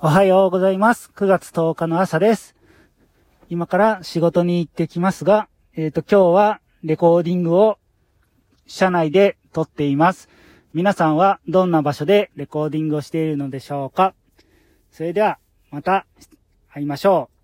[0.00, 1.10] おはようございます。
[1.16, 2.54] 9月10日の朝です。
[3.48, 7.80] 今から仕事に行ってきますが、えっ、と、今日はレコーディングを
[8.68, 10.28] 車内で撮っています。
[10.72, 14.14] 皆さんはどんな場所でレコーディングをしているのでしょうか
[14.92, 15.40] それでは、
[15.72, 16.06] また
[16.72, 17.37] 会いましょう。